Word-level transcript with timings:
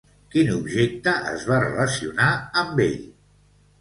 Quin 0.35 0.47
objecte 0.53 1.13
es 1.33 1.45
va 1.51 1.59
relacionar 1.65 2.31
amb 2.63 2.83
ell? 2.87 2.99